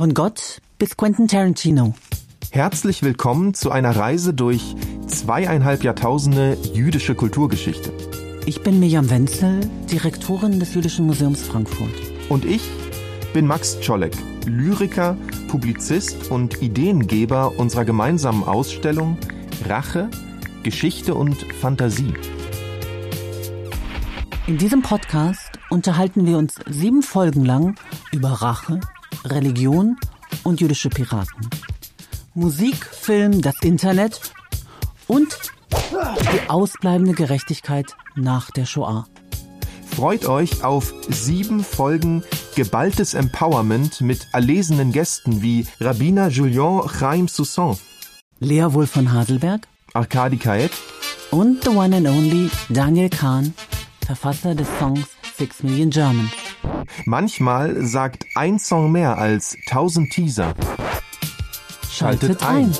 Von 0.00 0.14
Gott 0.14 0.62
bis 0.78 0.96
Quentin 0.96 1.28
Tarantino. 1.28 1.92
Herzlich 2.52 3.02
willkommen 3.02 3.52
zu 3.52 3.70
einer 3.70 3.94
Reise 3.94 4.32
durch 4.32 4.74
zweieinhalb 5.06 5.84
Jahrtausende 5.84 6.56
jüdische 6.72 7.14
Kulturgeschichte. 7.14 7.92
Ich 8.46 8.62
bin 8.62 8.80
Mirjam 8.80 9.10
Wenzel, 9.10 9.60
Direktorin 9.92 10.58
des 10.58 10.72
Jüdischen 10.72 11.04
Museums 11.06 11.42
Frankfurt. 11.42 11.92
Und 12.30 12.46
ich 12.46 12.62
bin 13.34 13.46
Max 13.46 13.78
Czolek, 13.82 14.16
Lyriker, 14.46 15.18
Publizist 15.48 16.30
und 16.30 16.62
Ideengeber 16.62 17.58
unserer 17.58 17.84
gemeinsamen 17.84 18.42
Ausstellung 18.42 19.18
Rache, 19.66 20.08
Geschichte 20.62 21.14
und 21.14 21.36
Fantasie. 21.60 22.14
In 24.46 24.56
diesem 24.56 24.80
Podcast 24.80 25.58
unterhalten 25.68 26.24
wir 26.24 26.38
uns 26.38 26.54
sieben 26.70 27.02
Folgen 27.02 27.44
lang 27.44 27.74
über 28.12 28.30
Rache, 28.30 28.80
Religion 29.24 29.96
und 30.42 30.60
jüdische 30.60 30.88
Piraten. 30.88 31.48
Musik, 32.34 32.84
Film, 32.84 33.42
das 33.42 33.56
Internet 33.62 34.20
und 35.06 35.36
die 36.32 36.48
ausbleibende 36.48 37.12
Gerechtigkeit 37.12 37.86
nach 38.14 38.50
der 38.50 38.66
Shoah. 38.66 39.06
Freut 39.94 40.26
euch 40.26 40.62
auf 40.64 40.94
sieben 41.08 41.64
Folgen 41.64 42.22
geballtes 42.54 43.14
Empowerment 43.14 44.00
mit 44.00 44.28
erlesenen 44.32 44.92
Gästen 44.92 45.42
wie 45.42 45.66
Rabbiner 45.80 46.28
Julien 46.28 46.82
Chaim 46.88 47.28
Soussan, 47.28 47.76
Lea 48.38 48.66
Wolf 48.68 48.90
von 48.90 49.12
Haselberg 49.12 49.66
Arkadi 49.92 50.36
Kaet 50.36 50.70
und 51.30 51.64
the 51.64 51.70
one 51.70 51.94
and 51.96 52.08
only 52.08 52.50
Daniel 52.68 53.08
Kahn, 53.08 53.54
Verfasser 54.06 54.54
des 54.54 54.68
Songs 54.78 55.06
Six 55.36 55.62
Million 55.62 55.90
Germans. 55.90 56.30
Manchmal 57.10 57.84
sagt 57.84 58.24
ein 58.36 58.60
Song 58.60 58.92
mehr 58.92 59.18
als 59.18 59.58
tausend 59.66 60.12
Teaser. 60.12 60.54
Schaltet, 61.90 62.40
ein. 62.44 62.72